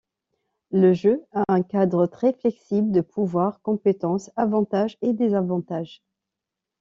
[0.71, 6.01] Le jeu a un cadre très flexible de pouvoirs, compétences, avantages et désavantages.